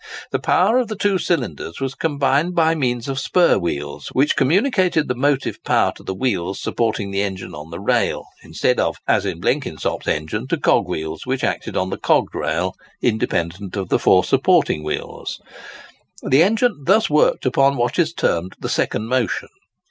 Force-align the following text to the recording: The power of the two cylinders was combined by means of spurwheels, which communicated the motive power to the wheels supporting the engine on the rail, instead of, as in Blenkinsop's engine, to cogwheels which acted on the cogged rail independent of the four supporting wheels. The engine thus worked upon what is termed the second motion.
The 0.31 0.39
power 0.39 0.79
of 0.79 0.87
the 0.87 0.95
two 0.95 1.19
cylinders 1.19 1.79
was 1.79 1.93
combined 1.93 2.55
by 2.55 2.73
means 2.73 3.07
of 3.07 3.19
spurwheels, 3.19 4.07
which 4.13 4.35
communicated 4.35 5.07
the 5.07 5.13
motive 5.13 5.63
power 5.63 5.93
to 5.95 6.01
the 6.01 6.15
wheels 6.15 6.59
supporting 6.59 7.11
the 7.11 7.21
engine 7.21 7.53
on 7.53 7.69
the 7.69 7.79
rail, 7.79 8.25
instead 8.41 8.79
of, 8.79 8.95
as 9.07 9.27
in 9.27 9.39
Blenkinsop's 9.39 10.07
engine, 10.07 10.47
to 10.47 10.57
cogwheels 10.57 11.27
which 11.27 11.43
acted 11.43 11.77
on 11.77 11.91
the 11.91 11.99
cogged 11.99 12.33
rail 12.33 12.73
independent 12.99 13.75
of 13.75 13.89
the 13.89 13.99
four 13.99 14.23
supporting 14.23 14.83
wheels. 14.83 15.39
The 16.23 16.41
engine 16.41 16.81
thus 16.83 17.07
worked 17.07 17.45
upon 17.45 17.77
what 17.77 17.99
is 17.99 18.11
termed 18.11 18.53
the 18.59 18.69
second 18.69 19.05
motion. 19.05 19.49